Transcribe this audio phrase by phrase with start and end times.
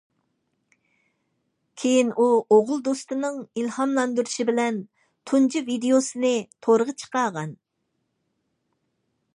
[1.81, 4.81] كېيىن ئۇ ئوغۇل دوستىنىڭ ئىلھاملاندۇرۇشى بىلەن
[5.33, 6.35] تۇنجى ۋىدىيوسىنى
[6.69, 7.55] تورغا چىقارغان.